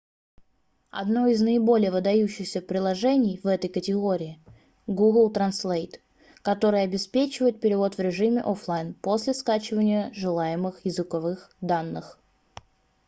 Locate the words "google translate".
4.87-5.99